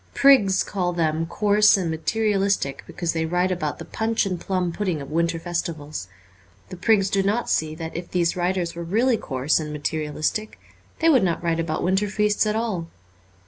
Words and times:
Prigs 0.15 0.63
call 0.63 0.93
them 0.93 1.27
coarse 1.27 1.77
and 1.77 1.91
materialistic 1.91 2.83
because 2.87 3.13
they 3.13 3.23
write 3.27 3.51
about 3.51 3.77
the 3.77 3.85
punch 3.85 4.25
and 4.25 4.41
plum 4.41 4.71
pudding 4.71 4.99
of 4.99 5.11
winter 5.11 5.37
festivals. 5.37 6.07
The 6.69 6.75
prigs 6.75 7.07
do 7.07 7.21
not 7.21 7.51
see 7.51 7.75
that 7.75 7.95
if 7.95 8.09
these 8.09 8.35
writers 8.35 8.73
were 8.73 8.81
really 8.83 9.15
coarse 9.17 9.59
and 9.59 9.71
materialistic 9.71 10.59
they 11.01 11.09
would 11.09 11.23
not 11.23 11.43
write 11.43 11.59
about 11.59 11.83
winter 11.83 12.07
feasts 12.09 12.47
at 12.47 12.55
all. 12.55 12.87